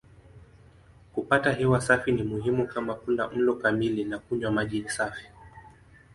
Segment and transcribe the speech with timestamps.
[1.15, 5.27] Kupata hewa safi ni muhimu kama kula mlo kamili na kunywa maji safi.